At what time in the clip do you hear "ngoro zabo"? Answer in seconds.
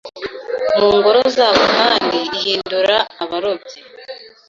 0.97-1.63